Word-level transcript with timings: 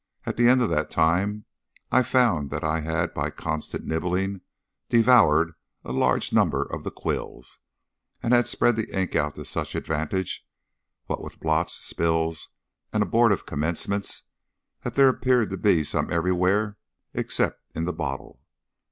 At 0.25 0.35
the 0.35 0.47
end 0.47 0.63
of 0.63 0.71
that 0.71 0.89
time 0.89 1.45
I 1.91 2.01
found 2.01 2.49
that 2.49 2.63
I 2.63 2.79
had 2.79 3.13
by 3.13 3.29
constant 3.29 3.85
nibbling 3.85 4.41
devoured 4.89 5.53
a 5.85 5.91
large 5.91 6.33
number 6.33 6.63
of 6.63 6.83
the 6.83 6.89
quills, 6.89 7.59
and 8.23 8.33
had 8.33 8.47
spread 8.47 8.77
the 8.77 8.89
ink 8.99 9.15
out 9.15 9.35
to 9.35 9.45
such 9.45 9.75
advantage, 9.75 10.43
what 11.05 11.21
with 11.21 11.39
blots, 11.39 11.73
spills, 11.73 12.49
and 12.91 13.03
abortive 13.03 13.45
commencements, 13.45 14.23
that 14.83 14.95
there 14.95 15.07
appeared 15.07 15.51
to 15.51 15.57
be 15.57 15.83
some 15.83 16.09
everywhere 16.11 16.79
except 17.13 17.61
in 17.77 17.85
the 17.85 17.93
bottle. 17.93 18.39